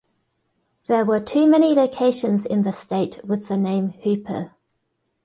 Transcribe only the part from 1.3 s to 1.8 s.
many